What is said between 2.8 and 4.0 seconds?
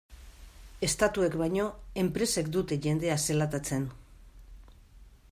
jendea zelatatzen.